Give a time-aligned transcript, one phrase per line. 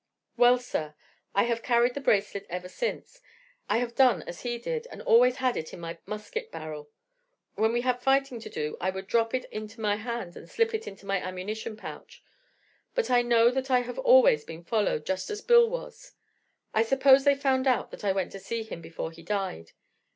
[0.35, 0.95] "'Well, sir,
[1.35, 3.21] I have carried the bracelet ever since.
[3.69, 6.89] I have done as he did, and always had it in my musket barrel
[7.53, 10.49] When we had fighting to do I would drop it out into my hand and
[10.49, 12.23] slip it into my ammunition pouch;
[12.95, 16.13] but I know that I have always been followed, just as Bill was.
[16.73, 19.73] I suppose they found out that I went to see him before he died.